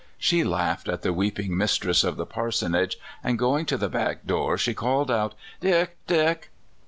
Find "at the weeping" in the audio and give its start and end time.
0.89-1.55